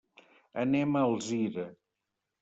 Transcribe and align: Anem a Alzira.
Anem 0.61 0.95
a 0.95 1.03
Alzira. 1.09 1.67